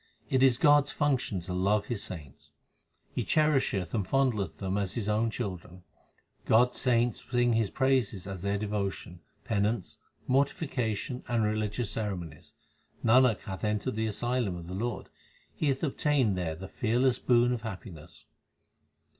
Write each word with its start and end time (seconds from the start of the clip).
It 0.31 0.41
is 0.41 0.57
God 0.57 0.85
s 0.85 0.89
function 0.91 1.41
to 1.41 1.53
love 1.53 1.85
His 1.85 2.01
saints; 2.01 2.49
He 3.13 3.23
cherisheth 3.23 3.93
and 3.93 4.03
fondleth 4.03 4.57
them 4.57 4.75
as 4.75 4.95
His 4.95 5.07
own 5.07 5.29
children. 5.29 5.83
God 6.45 6.71
s 6.71 6.79
saints 6.79 7.23
sing 7.29 7.53
His 7.53 7.69
praises 7.69 8.25
as 8.25 8.41
their 8.41 8.57
devotion, 8.57 9.19
penance, 9.43 9.99
mortification, 10.25 11.23
and 11.27 11.43
religious 11.43 11.91
ceremonies. 11.91 12.55
Nanak 13.05 13.41
hath 13.41 13.63
entered 13.63 13.95
the 13.95 14.07
asylum 14.07 14.55
of 14.55 14.65
the 14.65 14.73
Lord; 14.73 15.09
he 15.55 15.67
hath 15.67 15.83
obtained 15.83 16.35
there 16.35 16.55
the 16.55 16.67
fearless 16.67 17.19
boon 17.19 17.51
of 17.53 17.61
happiness. 17.61 18.25